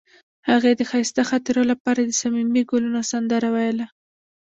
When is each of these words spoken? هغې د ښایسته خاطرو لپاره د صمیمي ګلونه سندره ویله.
هغې 0.49 0.71
د 0.75 0.81
ښایسته 0.89 1.21
خاطرو 1.29 1.61
لپاره 1.71 1.99
د 2.03 2.11
صمیمي 2.21 2.63
ګلونه 2.71 3.01
سندره 3.11 3.49
ویله. 3.55 3.85